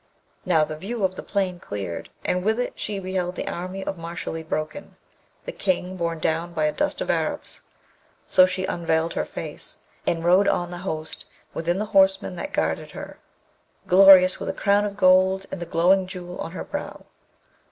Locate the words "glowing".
15.67-16.07